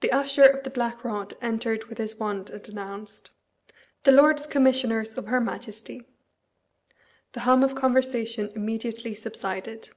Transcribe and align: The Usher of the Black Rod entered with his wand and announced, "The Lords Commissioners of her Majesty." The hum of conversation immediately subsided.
The 0.00 0.10
Usher 0.10 0.42
of 0.42 0.64
the 0.64 0.68
Black 0.70 1.04
Rod 1.04 1.34
entered 1.40 1.84
with 1.84 1.98
his 1.98 2.16
wand 2.16 2.50
and 2.50 2.68
announced, 2.68 3.30
"The 4.02 4.10
Lords 4.10 4.48
Commissioners 4.48 5.16
of 5.16 5.26
her 5.28 5.40
Majesty." 5.40 6.02
The 7.34 7.40
hum 7.46 7.62
of 7.62 7.76
conversation 7.76 8.50
immediately 8.56 9.14
subsided. 9.14 9.90